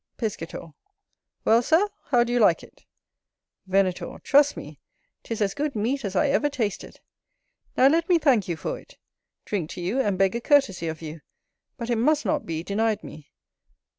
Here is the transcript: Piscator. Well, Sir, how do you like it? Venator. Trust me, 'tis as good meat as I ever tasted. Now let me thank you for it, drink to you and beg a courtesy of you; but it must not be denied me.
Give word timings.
Piscator. 0.17 0.69
Well, 1.45 1.61
Sir, 1.61 1.87
how 2.05 2.23
do 2.23 2.33
you 2.33 2.39
like 2.39 2.63
it? 2.63 2.85
Venator. 3.67 4.17
Trust 4.23 4.57
me, 4.57 4.79
'tis 5.21 5.43
as 5.43 5.53
good 5.53 5.75
meat 5.75 6.03
as 6.03 6.15
I 6.15 6.29
ever 6.29 6.49
tasted. 6.49 6.99
Now 7.77 7.87
let 7.87 8.09
me 8.09 8.17
thank 8.17 8.47
you 8.47 8.55
for 8.57 8.79
it, 8.79 8.97
drink 9.45 9.69
to 9.73 9.81
you 9.81 9.99
and 9.99 10.17
beg 10.17 10.35
a 10.35 10.41
courtesy 10.41 10.87
of 10.87 11.03
you; 11.03 11.21
but 11.77 11.91
it 11.91 11.97
must 11.99 12.25
not 12.25 12.47
be 12.47 12.63
denied 12.63 13.03
me. 13.03 13.29